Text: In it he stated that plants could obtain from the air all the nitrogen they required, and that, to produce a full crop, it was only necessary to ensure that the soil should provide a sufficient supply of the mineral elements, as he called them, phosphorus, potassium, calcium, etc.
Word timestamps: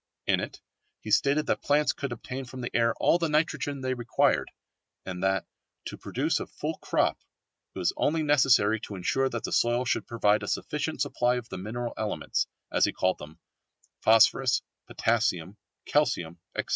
In 0.25 0.39
it 0.39 0.61
he 1.01 1.11
stated 1.11 1.45
that 1.45 1.61
plants 1.61 1.93
could 1.93 2.11
obtain 2.11 2.45
from 2.45 2.61
the 2.61 2.75
air 2.75 2.95
all 2.95 3.19
the 3.19 3.29
nitrogen 3.29 3.81
they 3.81 3.93
required, 3.93 4.49
and 5.05 5.21
that, 5.21 5.45
to 5.85 5.95
produce 5.95 6.39
a 6.39 6.47
full 6.47 6.79
crop, 6.79 7.19
it 7.75 7.77
was 7.77 7.93
only 7.95 8.23
necessary 8.23 8.79
to 8.79 8.95
ensure 8.95 9.29
that 9.29 9.43
the 9.43 9.51
soil 9.51 9.85
should 9.85 10.07
provide 10.07 10.41
a 10.41 10.47
sufficient 10.47 11.01
supply 11.01 11.35
of 11.35 11.49
the 11.49 11.59
mineral 11.59 11.93
elements, 11.97 12.47
as 12.71 12.85
he 12.85 12.91
called 12.91 13.19
them, 13.19 13.37
phosphorus, 14.01 14.63
potassium, 14.87 15.55
calcium, 15.85 16.39
etc. 16.55 16.69